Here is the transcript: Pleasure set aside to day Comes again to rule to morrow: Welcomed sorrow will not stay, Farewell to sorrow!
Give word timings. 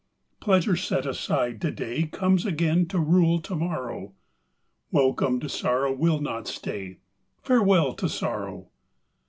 Pleasure 0.39 0.75
set 0.75 1.05
aside 1.05 1.61
to 1.61 1.69
day 1.69 2.07
Comes 2.07 2.43
again 2.43 2.87
to 2.87 2.97
rule 2.97 3.39
to 3.41 3.55
morrow: 3.55 4.15
Welcomed 4.89 5.51
sorrow 5.51 5.93
will 5.93 6.19
not 6.19 6.47
stay, 6.47 6.97
Farewell 7.43 7.93
to 7.93 8.09
sorrow! 8.09 8.69